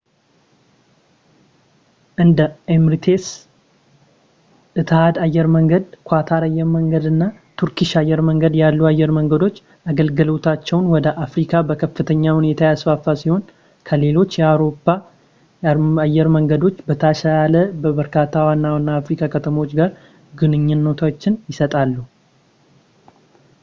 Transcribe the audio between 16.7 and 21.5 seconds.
በተሻለ ከበርካታ ዋና-ዋና የአፍሪካ ከተሞች ጋር ግንኙነቶችን